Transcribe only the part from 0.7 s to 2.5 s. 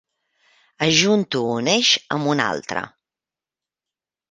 Ajunto un eix amb un